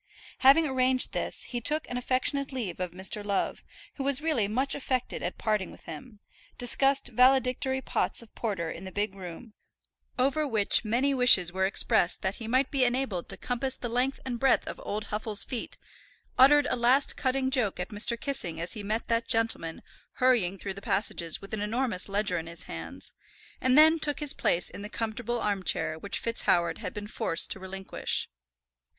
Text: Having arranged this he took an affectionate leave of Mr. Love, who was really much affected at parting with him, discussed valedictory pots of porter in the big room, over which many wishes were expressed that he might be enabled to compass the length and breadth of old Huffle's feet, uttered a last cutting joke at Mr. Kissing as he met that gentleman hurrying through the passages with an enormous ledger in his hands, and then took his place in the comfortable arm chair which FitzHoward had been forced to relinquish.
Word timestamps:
Having 0.39 0.65
arranged 0.65 1.11
this 1.13 1.43
he 1.43 1.61
took 1.61 1.87
an 1.87 1.95
affectionate 1.95 2.51
leave 2.51 2.79
of 2.79 2.89
Mr. 2.89 3.23
Love, 3.23 3.63
who 3.97 4.03
was 4.03 4.19
really 4.19 4.47
much 4.47 4.73
affected 4.73 5.21
at 5.21 5.37
parting 5.37 5.69
with 5.69 5.83
him, 5.83 6.19
discussed 6.57 7.09
valedictory 7.13 7.83
pots 7.83 8.23
of 8.23 8.33
porter 8.33 8.71
in 8.71 8.83
the 8.83 8.91
big 8.91 9.13
room, 9.13 9.53
over 10.17 10.47
which 10.47 10.83
many 10.83 11.13
wishes 11.13 11.53
were 11.53 11.67
expressed 11.67 12.23
that 12.23 12.37
he 12.37 12.47
might 12.47 12.71
be 12.71 12.83
enabled 12.83 13.29
to 13.29 13.37
compass 13.37 13.75
the 13.77 13.89
length 13.89 14.19
and 14.25 14.39
breadth 14.39 14.65
of 14.65 14.81
old 14.83 15.09
Huffle's 15.11 15.43
feet, 15.43 15.77
uttered 16.35 16.65
a 16.71 16.75
last 16.75 17.15
cutting 17.15 17.51
joke 17.51 17.79
at 17.79 17.89
Mr. 17.89 18.19
Kissing 18.19 18.59
as 18.59 18.73
he 18.73 18.81
met 18.81 19.07
that 19.07 19.27
gentleman 19.27 19.83
hurrying 20.13 20.57
through 20.57 20.73
the 20.73 20.81
passages 20.81 21.41
with 21.41 21.53
an 21.53 21.61
enormous 21.61 22.09
ledger 22.09 22.39
in 22.39 22.47
his 22.47 22.63
hands, 22.63 23.13
and 23.61 23.77
then 23.77 23.99
took 23.99 24.19
his 24.19 24.33
place 24.33 24.67
in 24.67 24.81
the 24.81 24.89
comfortable 24.89 25.39
arm 25.39 25.61
chair 25.61 25.99
which 25.99 26.17
FitzHoward 26.19 26.79
had 26.79 26.91
been 26.95 27.05
forced 27.05 27.51
to 27.51 27.59
relinquish. 27.59 28.27